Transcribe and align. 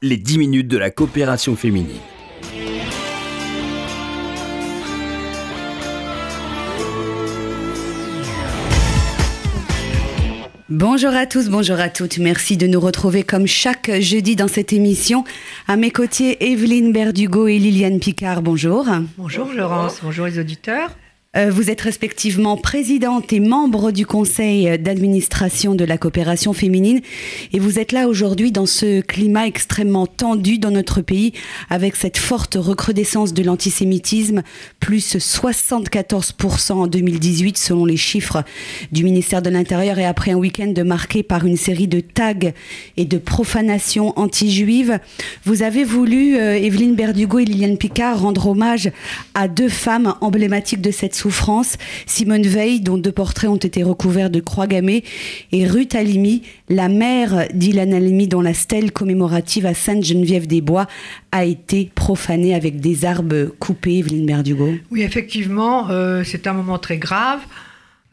les 0.00 0.16
10 0.16 0.38
minutes 0.38 0.68
de 0.68 0.78
la 0.78 0.90
coopération 0.90 1.56
féminine. 1.56 1.98
Bonjour 10.68 11.10
à 11.10 11.26
tous, 11.26 11.48
bonjour 11.48 11.80
à 11.80 11.88
toutes. 11.88 12.18
Merci 12.18 12.56
de 12.56 12.68
nous 12.68 12.78
retrouver 12.78 13.24
comme 13.24 13.48
chaque 13.48 13.90
jeudi 13.98 14.36
dans 14.36 14.46
cette 14.46 14.72
émission. 14.72 15.24
À 15.66 15.76
mes 15.76 15.90
côtés, 15.90 16.52
Evelyne 16.52 16.92
Berdugo 16.92 17.48
et 17.48 17.58
Liliane 17.58 17.98
Picard. 17.98 18.40
Bonjour. 18.40 18.86
Bonjour 19.16 19.52
Laurence, 19.52 19.98
bonjour 20.04 20.26
les 20.26 20.38
auditeurs. 20.38 20.90
Euh, 21.36 21.50
vous 21.50 21.68
êtes 21.68 21.82
respectivement 21.82 22.56
présidente 22.56 23.34
et 23.34 23.40
membre 23.40 23.90
du 23.90 24.06
conseil 24.06 24.78
d'administration 24.78 25.74
de 25.74 25.84
la 25.84 25.98
coopération 25.98 26.54
féminine 26.54 27.02
et 27.52 27.58
vous 27.58 27.78
êtes 27.78 27.92
là 27.92 28.08
aujourd'hui 28.08 28.50
dans 28.50 28.64
ce 28.64 29.02
climat 29.02 29.46
extrêmement 29.46 30.06
tendu 30.06 30.58
dans 30.58 30.70
notre 30.70 31.02
pays 31.02 31.34
avec 31.68 31.96
cette 31.96 32.16
forte 32.16 32.56
recrudescence 32.58 33.34
de 33.34 33.42
l'antisémitisme, 33.42 34.42
plus 34.80 35.16
74% 35.16 36.72
en 36.72 36.86
2018 36.86 37.58
selon 37.58 37.84
les 37.84 37.98
chiffres 37.98 38.42
du 38.90 39.04
ministère 39.04 39.42
de 39.42 39.50
l'Intérieur 39.50 39.98
et 39.98 40.06
après 40.06 40.30
un 40.30 40.36
week-end 40.36 40.72
marqué 40.86 41.22
par 41.22 41.44
une 41.44 41.58
série 41.58 41.88
de 41.88 42.00
tags 42.00 42.52
et 42.96 43.04
de 43.04 43.18
profanations 43.18 44.18
anti-juives. 44.18 44.98
Vous 45.44 45.62
avez 45.62 45.84
voulu, 45.84 46.38
euh, 46.38 46.54
Evelyne 46.56 46.94
Berdugo 46.94 47.38
et 47.38 47.44
Liliane 47.44 47.76
Picard, 47.76 48.22
rendre 48.22 48.46
hommage 48.46 48.90
à 49.34 49.46
deux 49.46 49.68
femmes 49.68 50.14
emblématiques 50.22 50.80
de 50.80 50.90
cette 50.90 51.17
souffrance, 51.18 51.76
Simone 52.06 52.46
Veil, 52.46 52.80
dont 52.80 52.96
deux 52.98 53.12
portraits 53.12 53.50
ont 53.50 53.56
été 53.56 53.82
recouverts 53.82 54.30
de 54.30 54.40
croix 54.40 54.66
gammées, 54.66 55.04
et 55.52 55.66
Ruth 55.66 55.94
Halimi, 55.94 56.42
la 56.68 56.88
mère 56.88 57.46
d'Ilan 57.52 57.92
Halimi, 57.92 58.28
dont 58.28 58.40
la 58.40 58.54
stèle 58.54 58.92
commémorative 58.92 59.66
à 59.66 59.74
Sainte-Geneviève-des-Bois 59.74 60.86
a 61.32 61.44
été 61.44 61.90
profanée 61.94 62.54
avec 62.54 62.80
des 62.80 63.04
arbres 63.04 63.46
coupés, 63.58 63.98
Evelyne 63.98 64.26
Berdugo. 64.26 64.74
Oui, 64.90 65.02
effectivement, 65.02 65.90
euh, 65.90 66.22
c'est 66.24 66.46
un 66.46 66.52
moment 66.52 66.78
très 66.78 66.98
grave. 66.98 67.40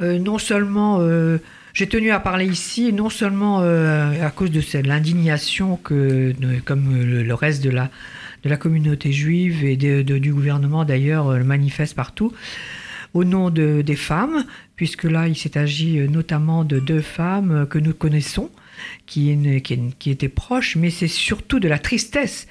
Euh, 0.01 0.19
non 0.19 0.37
seulement... 0.37 0.97
Euh, 0.99 1.37
j'ai 1.73 1.87
tenu 1.87 2.11
à 2.11 2.21
parler 2.21 2.45
ici, 2.45 2.93
non 2.93 3.09
seulement 3.09 3.59
à 3.59 4.31
cause 4.33 4.49
de 4.49 4.61
l'indignation 4.87 5.75
que, 5.75 6.33
comme 6.63 7.03
le, 7.03 7.33
reste 7.33 7.61
de 7.61 7.69
la, 7.69 7.89
communauté 8.55 9.11
juive 9.11 9.65
et 9.65 9.75
du 9.75 10.33
gouvernement 10.33 10.85
d'ailleurs, 10.85 11.33
le 11.33 11.43
manifeste 11.43 11.93
partout, 11.93 12.31
au 13.15 13.23
nom 13.23 13.49
de, 13.49 13.81
des 13.81 13.95
femmes, 13.95 14.45
puisque 14.75 15.05
là, 15.05 15.27
il 15.27 15.37
s'est 15.37 15.57
agi 15.57 15.99
euh, 15.99 16.07
notamment 16.07 16.65
de 16.65 16.79
deux 16.79 16.99
femmes 16.99 17.51
euh, 17.51 17.65
que 17.65 17.79
nous 17.79 17.93
connaissons, 17.93 18.51
qui, 19.05 19.31
étaient 20.05 20.27
proches, 20.27 20.75
mais 20.75 20.89
c'est 20.89 21.07
surtout 21.07 21.61
de 21.61 21.69
la 21.69 21.79
tristesse 21.79 22.45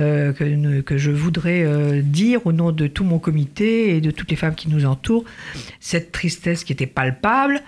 euh, 0.00 0.32
que, 0.32 0.98
je 0.98 1.12
voudrais 1.12 2.02
dire 2.02 2.44
au 2.48 2.52
nom 2.52 2.72
de 2.72 2.88
tout 2.88 3.04
mon 3.04 3.20
comité 3.20 3.94
et 3.94 4.00
de 4.00 4.10
toutes 4.10 4.28
les 4.28 4.36
femmes 4.36 4.56
qui 4.56 4.68
nous 4.68 4.86
entourent. 4.86 5.24
Cette 5.78 6.10
tristesse 6.10 6.64
qui 6.64 6.72
était 6.72 6.88
palpable, 6.88 7.62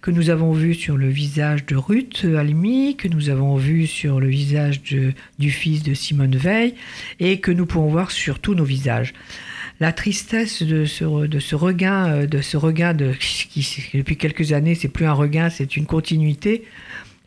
que 0.00 0.12
nous 0.12 0.30
avons 0.30 0.52
vue 0.52 0.74
sur 0.74 0.96
le 0.96 1.08
visage 1.08 1.66
de 1.66 1.74
Ruth 1.74 2.24
Almi, 2.24 2.94
que 2.96 3.08
nous 3.08 3.30
avons 3.30 3.56
vue 3.56 3.88
sur 3.88 4.20
le 4.20 4.28
visage 4.28 4.80
du 4.82 5.50
fils 5.50 5.82
de 5.82 5.92
Simone 5.92 6.36
Veil, 6.36 6.74
et 7.18 7.40
que 7.40 7.50
nous 7.50 7.66
pouvons 7.66 7.88
voir 7.88 8.12
sur 8.12 8.38
tous 8.38 8.54
nos 8.54 8.64
visages 8.64 9.12
la 9.80 9.92
tristesse 9.92 10.62
de 10.62 10.84
ce, 10.84 11.04
regain, 11.54 12.08
euh, 12.08 12.26
de 12.26 12.40
ce 12.40 12.56
regain 12.56 12.94
de, 12.94 13.12
depuis 13.94 14.16
quelques 14.16 14.52
années, 14.52 14.74
c'est 14.74 14.88
plus 14.88 15.06
un 15.06 15.12
regain, 15.12 15.50
c'est 15.50 15.76
une 15.76 15.86
continuité 15.86 16.64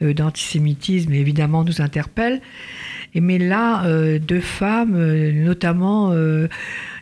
euh, 0.02 0.14
d'antisémitisme, 0.14 1.14
évidemment, 1.14 1.64
nous 1.64 1.82
interpelle. 1.82 2.42
Et 3.16 3.22
mais 3.22 3.38
là, 3.38 3.86
euh, 3.86 4.20
deux 4.20 4.42
femmes, 4.42 4.98
notamment 5.32 6.14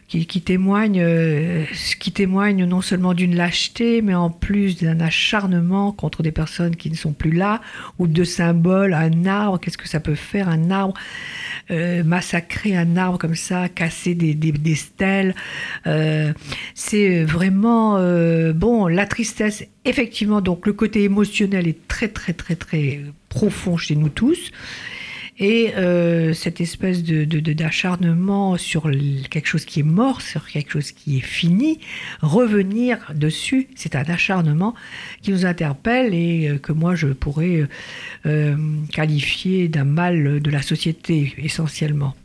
qui, 0.08 0.41
témoigne, 0.41 1.02
euh, 1.02 1.66
qui 2.00 2.13
témoigne 2.13 2.63
non 2.66 2.81
seulement 2.81 3.13
d'une 3.13 3.36
lâcheté, 3.36 4.02
mais 4.02 4.16
en 4.16 4.30
plus 4.30 4.78
d'un 4.78 5.01
acharnement 5.01 5.91
contre 5.91 6.23
des 6.23 6.31
personnes 6.31 6.78
qui 6.78 6.90
ne 6.90 6.95
sont 6.95 7.12
plus 7.12 7.31
là, 7.31 7.62
ou 8.00 8.07
de 8.07 8.23
symboles, 8.23 8.94
un 8.94 9.25
arbre, 9.25 9.59
qu'est-ce 9.59 9.78
que 9.78 9.90
ça 9.90 10.00
peut 10.00 10.16
faire, 10.16 10.47
un 10.47 10.72
arbre, 10.72 10.94
euh, 11.72 12.03
massacrer 12.06 12.78
un 12.78 12.96
arbre 12.96 13.17
comme 13.17 13.35
ça, 13.35 13.67
casser 13.67 14.16
des, 14.16 14.34
des, 14.34 14.53
des 14.53 14.75
stèles, 14.75 15.35
euh, 15.88 16.31
c'est 16.73 17.23
vraiment, 17.23 18.00
bon, 18.53 18.88
la 18.88 19.06
tristesse, 19.06 19.66
effectivement, 19.84 20.40
donc 20.40 20.66
le 20.67 20.73
côté 20.73 21.03
émotionnel 21.03 21.67
est 21.67 21.88
très, 21.90 22.07
très, 22.07 22.31
très, 22.31 22.56
très 22.56 23.01
profond 23.28 23.75
chez 23.75 23.96
nous 23.96 24.09
tous. 24.09 24.51
Et 25.40 25.74
euh, 25.75 26.34
cette 26.34 26.62
espèce 26.62 27.03
de, 27.03 27.24
d'acharnement 27.53 28.58
sur 28.58 28.90
quelque 29.30 29.48
chose 29.48 29.66
qui 29.66 29.81
est 29.81 29.84
mort, 29.84 30.22
sur 30.22 30.48
quelque 30.48 30.72
chose 30.72 30.92
qui 30.92 31.18
est 31.18 31.25
fini, 31.25 31.80
revenir 32.22 32.98
dessus, 33.14 33.68
c'est 33.76 33.96
un 33.96 34.03
acharnement 34.03 34.74
qui 35.22 35.31
nous 35.31 35.46
interpelle 35.46 36.14
et 36.16 36.50
euh, 36.50 36.58
que 36.58 36.72
moi 36.72 36.96
je 36.96 37.08
pourrais 37.08 37.68
euh, 38.26 38.56
qualifier 38.92 39.68
d'un 39.68 39.84
mal 39.84 40.40
de 40.40 40.50
la 40.50 40.64
société 40.64 41.36
essentiellement. 41.38 42.16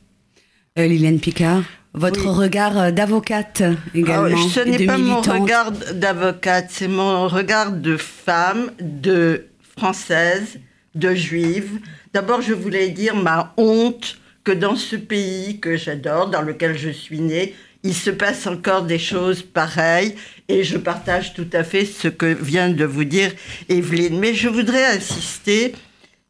Liliane 0.76 1.20
Picard 1.20 1.62
votre 1.94 2.30
regard 2.30 2.90
d'avocate 2.90 3.62
également. 3.94 4.34
Ah 4.34 4.48
ce 4.50 4.60
n'est 4.60 4.86
pas 4.86 4.96
mon 4.96 5.20
regard 5.20 5.72
d'avocate, 5.72 6.68
c'est 6.70 6.88
mon 6.88 7.28
regard 7.28 7.70
de 7.72 7.98
femme, 7.98 8.70
de 8.80 9.48
française, 9.76 10.58
de 10.94 11.14
juive, 11.14 11.80
D'abord, 12.12 12.42
je 12.42 12.52
voulais 12.52 12.90
dire 12.90 13.16
ma 13.16 13.54
honte 13.56 14.18
que 14.44 14.52
dans 14.52 14.76
ce 14.76 14.96
pays 14.96 15.60
que 15.60 15.78
j'adore, 15.78 16.28
dans 16.28 16.42
lequel 16.42 16.76
je 16.76 16.90
suis 16.90 17.20
née, 17.20 17.54
il 17.84 17.94
se 17.94 18.10
passe 18.10 18.46
encore 18.46 18.82
des 18.82 18.98
choses 18.98 19.42
pareilles 19.42 20.14
et 20.48 20.62
je 20.62 20.76
partage 20.76 21.32
tout 21.32 21.48
à 21.54 21.64
fait 21.64 21.86
ce 21.86 22.08
que 22.08 22.26
vient 22.26 22.68
de 22.68 22.84
vous 22.84 23.04
dire 23.04 23.32
Evelyne. 23.70 24.18
Mais 24.18 24.34
je 24.34 24.48
voudrais 24.48 24.84
insister 24.84 25.74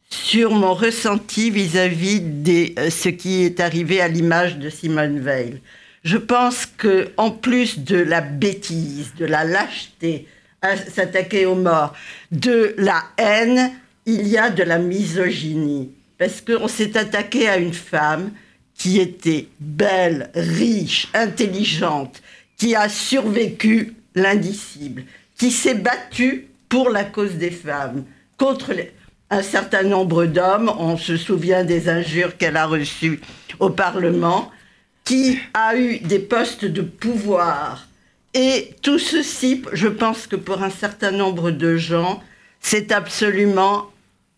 sur 0.09 0.53
mon 0.53 0.73
ressenti 0.73 1.51
vis-à-vis 1.51 2.21
de 2.21 2.79
euh, 2.79 2.91
ce 2.91 3.09
qui 3.09 3.43
est 3.43 3.59
arrivé 3.59 4.01
à 4.01 4.07
l'image 4.07 4.59
de 4.59 4.71
Simone 4.71 5.19
Veil. 5.19 5.61
Je 6.05 6.17
pense 6.17 6.67
que 6.67 7.11
en 7.17 7.33
plus 7.33 7.81
de 7.81 7.97
la 7.97 8.21
bêtise, 8.21 9.15
de 9.19 9.27
la 9.27 9.43
lâcheté, 9.43 10.29
à 10.61 10.77
s'attaquer 10.77 11.45
aux 11.47 11.57
morts, 11.57 11.93
de 12.31 12.75
la 12.79 13.03
haine, 13.19 13.73
il 14.07 14.27
y 14.27 14.37
a 14.37 14.51
de 14.51 14.63
la 14.63 14.79
misogynie, 14.79 15.91
parce 16.19 16.41
qu'on 16.41 16.69
s'est 16.69 16.97
attaqué 16.97 17.49
à 17.49 17.57
une 17.57 17.75
femme 17.75 18.33
qui 18.75 18.99
était 18.99 19.49
belle, 19.61 20.31
riche, 20.35 21.09
intelligente, 21.15 22.23
qui 22.57 22.75
a 22.75 22.89
survécu 22.89 23.95
l'indicible, 24.15 25.05
qui 25.39 25.51
s'est 25.51 25.75
battue 25.75 26.49
pour 26.69 26.91
la 26.91 27.05
cause 27.05 27.35
des 27.35 27.51
femmes, 27.51 28.05
contre 28.39 28.73
un 29.31 29.43
certain 29.43 29.83
nombre 29.83 30.27
d'hommes, 30.27 30.71
on 30.79 30.97
se 30.97 31.17
souvient 31.17 31.65
des 31.65 31.89
injures 31.89 32.37
qu'elle 32.37 32.57
a 32.57 32.67
reçues 32.67 33.21
au 33.61 33.71
Parlement, 33.71 34.51
qui 35.05 35.39
a 35.55 35.77
eu 35.77 35.99
des 35.99 36.19
postes 36.19 36.65
de 36.65 36.83
pouvoir. 36.83 37.87
Et 38.35 38.75
tout 38.83 38.99
ceci, 38.99 39.63
je 39.73 39.89
pense 39.89 40.27
que 40.27 40.37
pour 40.37 40.63
un 40.63 40.71
certain 40.71 41.11
nombre 41.11 41.51
de 41.51 41.77
gens, 41.77 42.23
c'est 42.61 42.93
absolument 42.93 43.92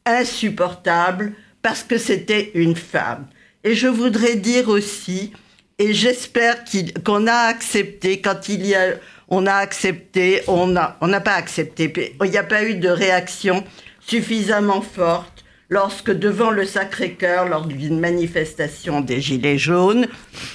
insupportable 0.06 1.32
parce 1.62 1.82
que 1.82 1.98
c'était 1.98 2.50
une 2.54 2.76
femme. 2.76 3.26
Et 3.64 3.74
je 3.74 3.86
voudrais 3.86 4.36
dire 4.36 4.68
aussi, 4.68 5.32
et 5.78 5.94
j'espère 5.94 6.64
qu'on 7.04 7.26
a 7.26 7.48
accepté, 7.48 8.20
quand 8.20 8.48
il 8.48 8.66
y 8.66 8.74
a, 8.74 8.94
on 9.28 9.46
a 9.46 9.54
accepté, 9.54 10.42
on 10.46 10.66
n'a 10.66 10.96
on 11.00 11.08
pas 11.20 11.34
accepté, 11.34 12.14
il 12.22 12.30
n'y 12.30 12.36
a 12.36 12.44
pas 12.44 12.64
eu 12.64 12.74
de 12.74 12.88
réaction 12.88 13.64
suffisamment 14.00 14.82
forte 14.82 15.44
lorsque 15.70 16.12
devant 16.12 16.50
le 16.50 16.66
Sacré-Cœur, 16.66 17.48
lors 17.48 17.66
d'une 17.66 17.98
manifestation 17.98 19.00
des 19.00 19.20
Gilets 19.20 19.58
jaunes, 19.58 20.06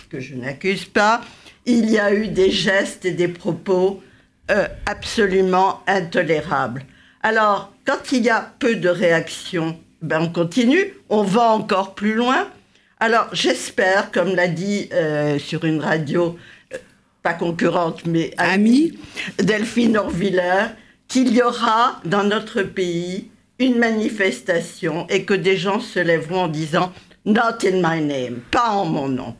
que 0.10 0.20
je 0.20 0.36
n'accuse 0.36 0.86
pas, 0.86 1.22
il 1.66 1.90
y 1.90 2.00
a 2.00 2.14
eu 2.14 2.28
des 2.28 2.52
gestes 2.52 3.06
et 3.06 3.12
des 3.12 3.28
propos 3.28 4.02
euh, 4.52 4.68
absolument 4.86 5.82
intolérables. 5.88 6.86
Alors, 7.22 7.74
quand 7.86 8.12
il 8.14 8.24
y 8.24 8.30
a 8.30 8.54
peu 8.60 8.76
de 8.76 8.88
réactions, 8.88 9.78
ben 10.02 10.22
on 10.22 10.30
continue, 10.30 10.94
on 11.10 11.24
va 11.24 11.50
encore 11.50 11.94
plus 11.94 12.14
loin. 12.14 12.48
Alors, 13.02 13.28
j'espère, 13.34 14.12
comme 14.12 14.36
l'a 14.36 14.48
dit 14.48 14.90
euh, 14.94 15.38
sur 15.38 15.66
une 15.66 15.82
radio, 15.82 16.38
euh, 16.74 16.78
pas 17.22 17.34
concurrente, 17.34 18.06
mais 18.06 18.32
amie, 18.38 18.98
Delphine 19.38 19.98
Orviller, 19.98 20.68
qu'il 21.10 21.34
y 21.34 21.42
aura 21.42 22.00
dans 22.06 22.24
notre 22.24 22.62
pays 22.62 23.30
une 23.58 23.78
manifestation 23.78 25.06
et 25.10 25.26
que 25.26 25.34
des 25.34 25.58
gens 25.58 25.82
se 25.82 26.00
lèveront 26.00 26.44
en 26.44 26.48
disant 26.48 26.94
Not 27.26 27.66
in 27.66 27.82
my 27.84 28.02
name, 28.02 28.40
pas 28.50 28.70
en 28.70 28.86
mon 28.86 29.10
nom. 29.10 29.36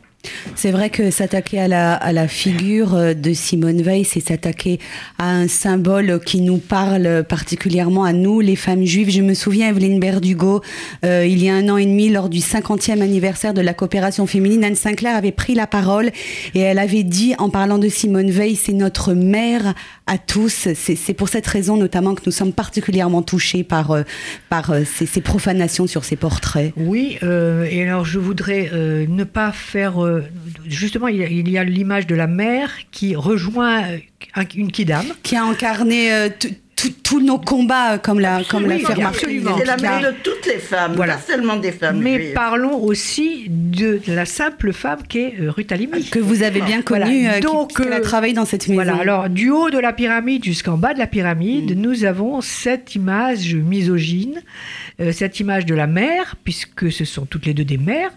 C'est 0.54 0.72
vrai 0.72 0.90
que 0.90 1.10
s'attaquer 1.10 1.60
à 1.60 1.68
la, 1.68 1.94
à 1.94 2.12
la 2.12 2.28
figure 2.28 2.94
euh, 2.94 3.14
de 3.14 3.32
Simone 3.32 3.80
Veil, 3.80 4.04
c'est 4.04 4.20
s'attaquer 4.20 4.78
à 5.18 5.30
un 5.30 5.48
symbole 5.48 6.20
qui 6.20 6.40
nous 6.40 6.58
parle 6.58 7.24
particulièrement 7.26 8.04
à 8.04 8.12
nous, 8.12 8.40
les 8.40 8.56
femmes 8.56 8.84
juives. 8.84 9.10
Je 9.10 9.22
me 9.22 9.34
souviens, 9.34 9.70
Evelyne 9.70 10.00
Berdugo, 10.00 10.60
euh, 11.04 11.24
il 11.26 11.42
y 11.42 11.48
a 11.48 11.54
un 11.54 11.68
an 11.68 11.76
et 11.76 11.86
demi, 11.86 12.10
lors 12.10 12.28
du 12.28 12.40
50e 12.40 13.00
anniversaire 13.00 13.54
de 13.54 13.60
la 13.60 13.72
coopération 13.72 14.26
féminine, 14.26 14.64
Anne 14.64 14.74
Sinclair 14.74 15.16
avait 15.16 15.32
pris 15.32 15.54
la 15.54 15.66
parole 15.66 16.10
et 16.54 16.60
elle 16.60 16.78
avait 16.78 17.04
dit, 17.04 17.34
en 17.38 17.48
parlant 17.48 17.78
de 17.78 17.88
Simone 17.88 18.30
Veil, 18.30 18.56
c'est 18.56 18.72
notre 18.72 19.14
mère 19.14 19.74
à 20.06 20.18
tous. 20.18 20.68
C'est 20.74 21.14
pour 21.14 21.28
cette 21.28 21.46
raison 21.46 21.76
notamment 21.76 22.14
que 22.14 22.22
nous 22.26 22.32
sommes 22.32 22.52
particulièrement 22.52 23.22
touchés 23.22 23.64
par, 23.64 23.92
euh, 23.92 24.02
par 24.48 24.74
ces, 24.84 25.06
ces, 25.06 25.20
profanations 25.20 25.86
sur 25.86 26.04
ces 26.04 26.16
portraits. 26.16 26.72
Oui, 26.76 27.18
et 27.22 27.82
alors 27.82 28.04
je 28.04 28.18
voudrais 28.18 28.70
ne 28.72 29.24
pas 29.24 29.52
faire 29.52 30.09
justement, 30.66 31.08
il 31.08 31.48
y 31.48 31.58
a 31.58 31.64
l'image 31.64 32.06
de 32.06 32.14
la 32.14 32.26
mère 32.26 32.70
qui 32.90 33.14
rejoint 33.14 33.84
une 34.54 34.72
kidam. 34.72 35.06
Qui 35.22 35.36
a 35.36 35.44
incarné 35.44 36.12
euh, 36.12 36.28
tous 36.88 37.20
nos 37.20 37.38
combats, 37.38 37.94
euh, 37.94 37.98
comme 37.98 38.20
la, 38.20 38.42
comme 38.44 38.66
la 38.66 38.78
C'est 38.78 39.64
la 39.64 39.76
mère 39.76 40.00
de 40.00 40.14
toutes 40.22 40.46
les 40.46 40.58
femmes, 40.58 40.96
pas 40.96 41.18
seulement 41.18 41.56
des 41.56 41.72
femmes. 41.72 42.00
Mais 42.00 42.32
parlons 42.32 42.82
aussi 42.82 43.46
de 43.48 44.00
la 44.06 44.24
simple 44.24 44.72
femme 44.72 45.00
qui 45.08 45.18
est 45.18 45.34
euh, 45.40 45.50
Ruth 45.50 45.72
Halimi. 45.72 46.04
Que 46.10 46.18
vous 46.18 46.42
avez 46.42 46.60
bien 46.60 46.82
connue, 46.82 47.28
Donc, 47.40 47.76
qui, 47.76 47.88
a 47.88 48.00
travaillé 48.00 48.32
dans 48.32 48.44
cette 48.44 48.68
maison. 48.68 48.82
Voilà, 48.82 49.00
alors 49.00 49.28
du 49.28 49.50
haut 49.50 49.70
de 49.70 49.78
la 49.78 49.92
pyramide 49.92 50.44
jusqu'en 50.44 50.76
bas 50.76 50.94
de 50.94 50.98
la 50.98 51.06
pyramide, 51.06 51.76
mm. 51.76 51.80
nous 51.80 52.04
avons 52.04 52.40
cette 52.40 52.94
image 52.94 53.54
misogyne, 53.54 54.42
cette 55.12 55.40
image 55.40 55.66
de 55.66 55.74
la 55.74 55.86
mère, 55.86 56.36
puisque 56.44 56.90
ce 56.92 57.04
sont 57.04 57.26
toutes 57.26 57.46
les 57.46 57.54
deux 57.54 57.64
des 57.64 57.78
mères. 57.78 58.10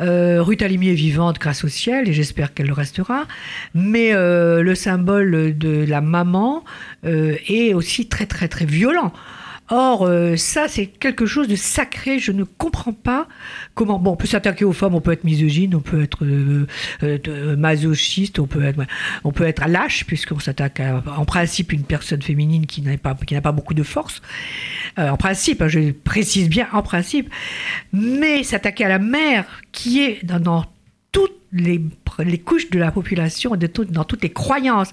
Euh, 0.00 0.42
Ruth 0.42 0.62
Alimi 0.62 0.90
est 0.90 0.94
vivante 0.94 1.38
grâce 1.38 1.64
au 1.64 1.68
ciel 1.68 2.08
et 2.08 2.12
j'espère 2.12 2.52
qu'elle 2.52 2.66
le 2.66 2.72
restera. 2.72 3.26
Mais 3.74 4.12
euh, 4.12 4.62
le 4.62 4.74
symbole 4.74 5.56
de 5.56 5.84
la 5.88 6.00
maman 6.00 6.64
euh, 7.04 7.36
est 7.48 7.74
aussi 7.74 7.95
très 8.04 8.26
très 8.26 8.48
très 8.48 8.66
violent. 8.66 9.12
Or, 9.68 10.06
euh, 10.06 10.36
ça, 10.36 10.68
c'est 10.68 10.86
quelque 10.86 11.26
chose 11.26 11.48
de 11.48 11.56
sacré. 11.56 12.20
Je 12.20 12.30
ne 12.30 12.44
comprends 12.44 12.92
pas 12.92 13.26
comment. 13.74 13.98
Bon, 13.98 14.12
on 14.12 14.16
peut 14.16 14.26
s'attaquer 14.26 14.64
aux 14.64 14.72
femmes, 14.72 14.94
on 14.94 15.00
peut 15.00 15.10
être 15.10 15.24
misogyne, 15.24 15.74
on 15.74 15.80
peut 15.80 16.02
être 16.02 16.24
euh, 16.24 16.66
euh, 17.02 17.56
masochiste, 17.56 18.38
on 18.38 18.46
peut 18.46 18.64
être, 18.64 18.80
on 19.24 19.32
peut 19.32 19.44
être 19.44 19.66
lâche, 19.66 20.04
puisqu'on 20.06 20.38
s'attaque 20.38 20.80
en 20.80 21.24
principe 21.24 21.72
une 21.72 21.82
personne 21.82 22.22
féminine 22.22 22.66
qui 22.66 22.80
n'a 22.82 22.96
pas, 22.96 23.14
qui 23.14 23.34
n'a 23.34 23.40
pas 23.40 23.52
beaucoup 23.52 23.74
de 23.74 23.82
force. 23.82 24.22
en 24.96 25.16
principe, 25.16 25.62
hein, 25.62 25.68
je 25.68 25.90
précise 25.90 26.48
bien 26.48 26.68
en 26.72 26.82
principe. 26.82 27.28
Mais 27.92 28.44
s'attaquer 28.44 28.84
à 28.84 28.88
la 28.88 28.98
mère, 29.00 29.46
qui 29.72 30.00
est 30.00 30.24
dans, 30.24 30.64
toutes 31.10 31.32
les, 31.52 31.80
couches 32.38 32.70
de 32.70 32.78
la 32.78 32.92
population, 32.92 33.56
dans 33.56 34.04
toutes 34.04 34.22
les 34.22 34.32
croyances, 34.32 34.92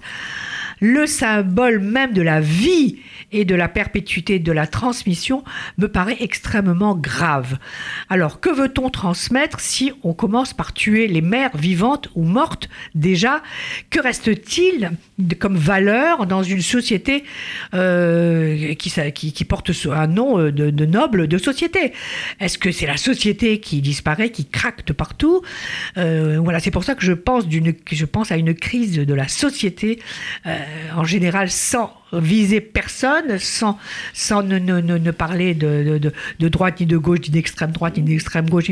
le 0.84 1.08
symbole 1.08 1.80
même 1.80 2.12
de 2.12 2.22
la 2.22 2.42
vie 2.42 2.98
et 3.32 3.46
de 3.46 3.56
la 3.56 3.70
perpétuité 3.70 4.38
de 4.38 4.52
la 4.52 4.68
transmission 4.68 5.44
me 5.78 5.88
paraît 5.88 6.18
extrêmement 6.20 6.94
grave. 6.94 7.58
Alors, 8.10 8.42
que 8.42 8.50
veut-on 8.50 8.90
transmettre 8.90 9.62
si 9.62 9.94
on 10.04 10.14
commence 10.14 10.54
par 10.54 10.74
tuer 10.74 11.08
les 11.08 11.22
mères 11.22 11.56
vivantes 11.56 12.10
ou 12.16 12.26
mortes 12.26 12.68
déjà? 12.96 13.42
Que 13.90 14.02
reste-t-il 14.02 14.92
comme 15.40 15.56
valeur 15.56 16.28
dans 16.28 16.44
une 16.44 16.62
société 16.62 17.24
euh, 17.74 18.74
qui, 18.76 19.46
porte 19.46 19.72
un 19.90 20.08
nom 20.08 20.38
euh, 20.38 20.52
de, 20.52 20.86
noble 20.86 21.28
de 21.28 21.38
société? 21.38 21.94
Est-ce 22.42 22.58
que 22.58 22.74
c'est 22.74 22.88
la 22.88 22.98
société 22.98 23.62
qui 23.62 23.82
disparaît, 23.82 24.32
qui 24.32 24.46
craque 24.46 24.92
partout? 24.92 25.42
Euh, 25.98 26.40
Voilà, 26.44 26.60
c'est 26.60 26.72
pour 26.72 26.84
ça 26.84 26.94
que 26.94 27.06
je 27.06 27.14
pense 27.14 28.32
à 28.32 28.36
une 28.36 28.54
crise 28.54 28.98
de 28.98 29.14
la 29.14 29.30
société 29.30 30.00
en 30.96 31.04
général 31.04 31.50
sans 31.50 31.94
viser 32.20 32.62
personne 32.62 33.40
sans, 33.40 33.78
sans 34.14 34.44
ne, 34.44 34.60
ne, 34.60 34.82
ne 34.82 35.12
parler 35.12 35.54
de, 35.54 35.98
de, 36.00 36.12
de, 36.40 36.48
droite 36.48 36.80
ni 36.80 36.86
de 36.86 36.98
gauche, 36.98 37.22
ni 37.22 37.30
d'extrême 37.30 37.72
droite 37.72 37.98
ni 37.98 38.04
d'extrême 38.04 38.50
gauche. 38.50 38.70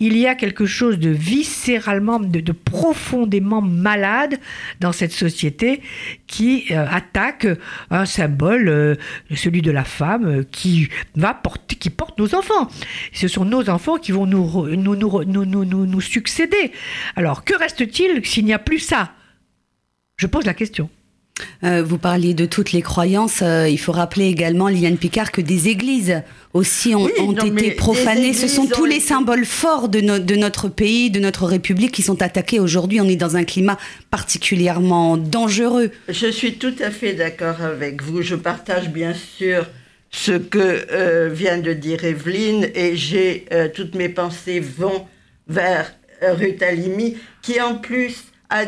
Il 0.00 0.16
y 0.16 0.26
a 0.26 0.34
quelque 0.34 0.66
chose 0.66 0.98
de 0.98 1.10
viscéralement, 1.10 2.20
de, 2.20 2.52
profondément 2.52 3.60
malade 3.60 4.38
dans 4.80 4.92
cette 4.92 5.12
société 5.12 5.82
qui 6.26 6.66
euh, 6.70 6.86
attaque 6.90 7.46
un 7.90 8.04
symbole, 8.04 8.68
euh, 8.68 8.94
celui 9.34 9.62
de 9.62 9.70
la 9.70 9.84
femme, 9.84 10.26
euh, 10.26 10.42
qui 10.50 10.88
va 11.16 11.34
porter, 11.34 11.76
qui 11.76 11.90
porte 11.90 12.18
nos 12.18 12.34
enfants. 12.34 12.68
Ce 13.12 13.28
sont 13.28 13.44
nos 13.44 13.68
enfants 13.70 13.96
qui 13.96 14.12
vont 14.12 14.26
nous, 14.26 14.66
nous, 14.76 14.96
nous, 14.96 15.24
nous, 15.24 15.44
nous, 15.44 15.86
nous 15.86 16.00
succéder. 16.00 16.72
Alors, 17.16 17.44
que 17.44 17.54
reste-t-il 17.54 18.24
s'il 18.24 18.44
n'y 18.44 18.52
a 18.52 18.58
plus 18.58 18.78
ça? 18.78 19.12
Je 20.16 20.26
pose 20.26 20.44
la 20.44 20.54
question. 20.54 20.90
Euh, 21.64 21.82
vous 21.82 21.98
parliez 21.98 22.34
de 22.34 22.46
toutes 22.46 22.72
les 22.72 22.82
croyances. 22.82 23.40
Euh, 23.42 23.68
il 23.68 23.78
faut 23.78 23.92
rappeler 23.92 24.26
également, 24.26 24.68
Liliane 24.68 24.96
Picard, 24.96 25.32
que 25.32 25.40
des 25.40 25.68
églises 25.68 26.22
aussi 26.54 26.94
ont, 26.94 27.08
été 27.08 27.72
profanées. 27.72 28.32
Ce 28.32 28.48
sont 28.48 28.66
tous 28.66 28.84
les 28.84 29.00
symboles 29.00 29.44
forts 29.44 29.88
de, 29.88 30.00
de, 30.18 30.36
notre 30.36 30.68
pays, 30.68 31.10
de 31.10 31.20
notre 31.20 31.46
République 31.46 31.92
qui 31.92 32.02
sont 32.02 32.22
attaqués 32.22 32.60
aujourd'hui. 32.60 33.00
On 33.00 33.08
est 33.08 33.16
dans 33.16 33.36
un 33.36 33.44
climat 33.44 33.78
particulièrement 34.10 35.16
dangereux. 35.16 35.90
Je 36.08 36.28
suis 36.28 36.54
tout 36.54 36.74
à 36.80 36.90
fait 36.90 37.14
d'accord 37.14 37.62
avec 37.62 38.02
vous. 38.02 38.22
Je 38.22 38.34
partage 38.34 38.88
bien 38.88 39.14
sûr 39.14 39.66
ce 40.10 40.32
que 40.32 40.86
euh, 40.90 41.28
vient 41.32 41.58
de 41.58 41.72
dire 41.72 42.04
Evelyne 42.04 42.68
et 42.74 42.96
j'ai 42.96 43.46
toutes 43.74 43.94
mes 43.94 44.08
pensées 44.08 44.60
vont 44.60 45.06
vers 45.48 45.92
Ruth 46.22 46.62
Alimi 46.62 47.16
qui 47.42 47.60
en 47.60 47.74
plus 47.74 48.24
a, 48.50 48.64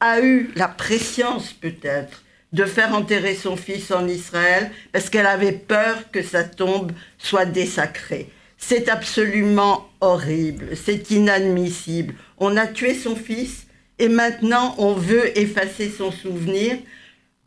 a 0.00 0.20
eu 0.20 0.50
la 0.56 0.68
préscience 0.68 1.52
peut-être 1.52 2.22
de 2.52 2.64
faire 2.64 2.94
enterrer 2.94 3.34
son 3.34 3.56
fils 3.56 3.90
en 3.90 4.06
Israël 4.06 4.70
parce 4.92 5.10
qu'elle 5.10 5.26
avait 5.26 5.52
peur 5.52 6.10
que 6.12 6.22
sa 6.22 6.44
tombe 6.44 6.92
soit 7.18 7.46
désacrée. 7.46 8.30
C'est 8.56 8.88
absolument 8.88 9.88
horrible, 10.00 10.76
c'est 10.76 11.10
inadmissible. 11.10 12.14
On 12.38 12.56
a 12.56 12.66
tué 12.66 12.94
son 12.94 13.16
fils 13.16 13.66
et 13.98 14.08
maintenant 14.08 14.74
on 14.78 14.94
veut 14.94 15.36
effacer 15.38 15.90
son 15.90 16.12
souvenir. 16.12 16.78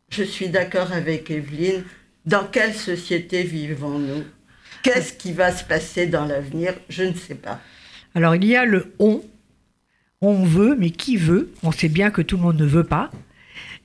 Je 0.10 0.24
suis 0.24 0.50
d'accord 0.50 0.92
avec 0.92 1.32
Evelyne. 1.32 1.84
Dans 2.26 2.44
quelle 2.46 2.74
société 2.74 3.44
vivons-nous? 3.44 4.26
Qu'est-ce 4.84 5.14
qui 5.14 5.32
va 5.32 5.52
se 5.52 5.64
passer 5.64 6.08
dans 6.08 6.26
l'avenir? 6.26 6.74
Je 6.90 7.04
ne 7.04 7.14
sais 7.14 7.36
pas. 7.36 7.62
Alors 8.14 8.36
il 8.36 8.46
y 8.46 8.56
a 8.56 8.66
le 8.66 8.94
on 9.00 9.22
on 10.22 10.44
veut, 10.44 10.76
mais 10.78 10.90
qui 10.90 11.18
veut? 11.18 11.52
On 11.64 11.72
sait 11.72 11.90
bien 11.90 12.10
que 12.10 12.22
tout 12.22 12.38
le 12.38 12.44
monde 12.44 12.60
ne 12.60 12.66
veut 12.66 12.84
pas. 12.84 13.12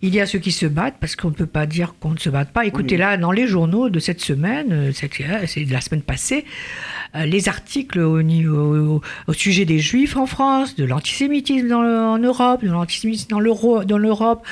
Il 0.04 0.12
y 0.12 0.20
a 0.20 0.26
ceux 0.26 0.40
qui 0.40 0.50
se 0.50 0.66
battent 0.66 0.96
parce 0.98 1.14
qu'on 1.14 1.28
ne 1.28 1.34
peut 1.34 1.46
pas 1.46 1.64
dire 1.64 1.94
qu'on 2.00 2.10
ne 2.10 2.18
se 2.18 2.28
batte 2.28 2.52
pas. 2.52 2.66
Écoutez, 2.66 2.96
là, 2.96 3.16
dans 3.16 3.30
les 3.30 3.46
journaux 3.46 3.88
de 3.88 4.00
cette 4.00 4.20
semaine, 4.20 4.72
euh, 4.72 4.90
euh, 4.90 5.44
c'est 5.46 5.64
de 5.64 5.72
la 5.72 5.80
semaine 5.80 6.02
passée, 6.02 6.44
euh, 7.14 7.24
les 7.24 7.48
articles 7.48 8.00
au, 8.00 9.00
sujet 9.32 9.64
des 9.64 9.78
juifs 9.78 10.16
en 10.16 10.26
France, 10.26 10.74
de 10.74 10.84
l'antisémitisme 10.84 11.72
en 11.72 12.18
Europe, 12.18 12.64
de 12.64 12.70
l'antisémitisme 12.70 13.28
dans 13.28 13.38
l'Europe, 13.98 14.44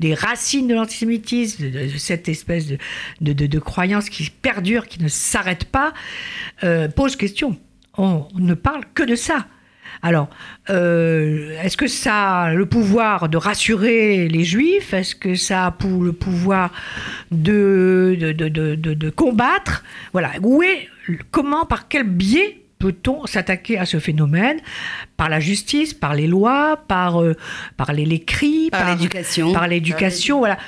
des 0.00 0.14
racines 0.14 0.66
de 0.66 0.74
l'antisémitisme, 0.74 1.70
de, 1.70 1.86
cette 1.98 2.28
espèce 2.28 2.66
de, 2.66 3.32
de, 3.32 3.58
croyance 3.60 4.10
qui 4.10 4.28
perdure, 4.28 4.88
qui 4.88 5.00
ne 5.00 5.08
s'arrête 5.08 5.66
pas, 5.66 5.94
pose 6.96 7.14
question. 7.14 7.56
On 7.96 8.26
ne 8.34 8.54
parle 8.54 8.82
que 8.92 9.04
de 9.04 9.14
ça. 9.14 9.46
Alors, 10.02 10.28
euh, 10.70 11.60
est-ce 11.62 11.76
que 11.76 11.86
ça 11.86 12.42
a 12.42 12.54
le 12.54 12.66
pouvoir 12.66 13.28
de 13.28 13.36
rassurer 13.36 14.28
les 14.28 14.44
juifs? 14.44 14.92
Est-ce 14.94 15.14
que 15.14 15.34
ça 15.34 15.66
a 15.66 15.70
pour 15.70 16.02
le 16.02 16.12
pouvoir 16.12 16.70
de, 17.30 18.16
de, 18.18 19.10
combattre? 19.10 19.84
Voilà. 20.12 20.32
Où 20.42 20.62
est, 20.62 20.88
comment, 21.30 21.66
par 21.66 21.88
quel 21.88 22.04
biais 22.04 22.60
peut-on 22.78 23.26
s'attaquer 23.26 23.78
à 23.78 23.86
ce 23.86 23.98
phénomène? 23.98 24.58
Par 25.16 25.28
la 25.28 25.40
justice, 25.40 25.94
par 25.94 26.14
les 26.14 26.26
lois, 26.26 26.78
par, 26.88 27.22
euh, 27.22 27.34
par 27.76 27.92
les, 27.92 28.20
cris, 28.20 28.70
par, 28.70 28.90
l'éducation, 28.90 29.52
par 29.52 29.68
l'éducation, 29.68 30.38
voilà 30.38 30.58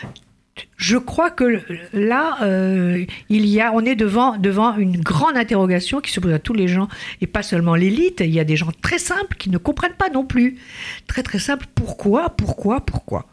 je 0.77 0.97
crois 0.97 1.31
que 1.31 1.61
là, 1.93 2.39
euh, 2.43 3.05
il 3.29 3.47
y 3.47 3.61
a, 3.61 3.73
on 3.73 3.85
est 3.85 3.97
devant, 3.97 4.37
devant 4.37 4.77
une 4.77 5.01
grande 5.01 5.37
interrogation 5.37 6.01
qui 6.01 6.13
se 6.13 6.21
pose 6.21 6.33
à 6.33 6.39
tous 6.39 6.55
les 6.55 6.69
gens, 6.69 6.89
et 7.21 7.27
pas 7.27 7.43
seulement 7.43 7.75
l'élite. 7.75 8.21
Il 8.21 8.31
y 8.31 8.41
a 8.41 8.45
des 8.45 8.57
gens 8.57 8.71
très 8.83 8.99
simples 8.99 9.37
qui 9.37 9.51
ne 9.51 9.59
comprennent 9.59 9.97
pas 9.97 10.11
non 10.11 10.25
plus. 10.25 10.59
Très 11.07 11.23
très 11.23 11.39
simple. 11.39 11.67
Pourquoi 11.75 12.31
Pourquoi 12.31 12.81
Pourquoi? 12.81 13.27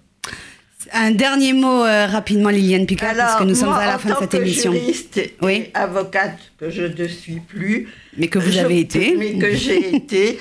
Un 0.93 1.11
dernier 1.11 1.53
mot 1.53 1.83
euh, 1.83 2.05
rapidement, 2.05 2.49
Liliane 2.49 2.85
Picard, 2.85 3.15
parce 3.15 3.39
que 3.39 3.43
nous 3.43 3.55
sommes 3.55 3.73
à 3.73 3.85
la 3.85 3.97
fin 3.97 4.09
de 4.09 4.15
cette 4.19 4.33
émission. 4.35 4.71
Juriste 4.71 5.17
et 5.17 5.71
avocate 5.73 6.37
que 6.59 6.69
je 6.69 6.83
ne 6.83 7.07
suis 7.07 7.39
plus, 7.39 7.89
mais 8.17 8.27
que 8.27 8.39
vous 8.39 8.57
avez 8.57 8.79
été, 8.79 9.15
mais 9.17 9.37
que 9.37 9.55
j'ai 9.55 9.95
été, 9.95 10.37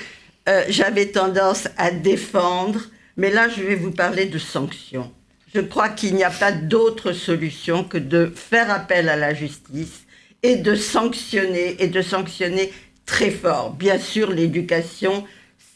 euh, 0.47 0.63
j'avais 0.69 1.07
tendance 1.07 1.67
à 1.77 1.91
défendre. 1.91 2.81
Mais 3.17 3.31
là, 3.31 3.47
je 3.49 3.63
vais 3.63 3.75
vous 3.75 3.91
parler 3.91 4.25
de 4.25 4.37
sanctions. 4.37 5.11
Je 5.55 5.61
crois 5.61 5.87
qu'il 5.87 6.15
n'y 6.15 6.25
a 6.25 6.29
pas 6.29 6.51
d'autre 6.51 7.13
solution 7.13 7.85
que 7.85 7.97
de 7.97 8.29
faire 8.35 8.69
appel 8.69 9.07
à 9.07 9.15
la 9.15 9.33
justice 9.33 10.03
et 10.43 10.57
de 10.57 10.75
sanctionner, 10.75 11.81
et 11.81 11.87
de 11.87 12.01
sanctionner 12.01 12.73
très 13.05 13.31
fort. 13.31 13.71
Bien 13.71 13.97
sûr, 13.97 14.31
l'éducation, 14.31 15.23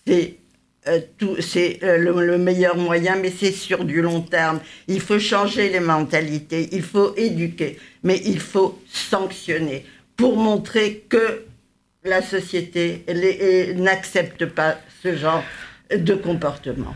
c'est 0.06 0.36
euh, 0.90 1.00
euh, 1.24 1.98
le, 1.98 2.38
meilleur 2.38 2.76
moyen, 2.76 3.16
mais 3.16 3.32
c'est 3.32 3.54
sur 3.54 3.86
du 3.86 4.02
long 4.02 4.20
terme. 4.20 4.60
Il 4.90 5.00
faut 5.00 5.18
changer 5.18 5.70
les 5.70 5.80
mentalités, 5.80 6.68
il 6.74 6.84
faut 6.84 7.16
éduquer, 7.16 7.80
mais 8.04 8.22
il 8.26 8.42
faut 8.42 8.82
sanctionner 8.92 9.86
pour 10.18 10.36
montrer 10.36 11.06
que 11.08 11.46
la 12.04 12.22
société 12.22 13.06
n'accepte 13.78 14.46
pas 14.46 14.78
ce 15.02 15.16
genre 15.16 15.44
de 15.90 16.16
comportement. 16.16 16.94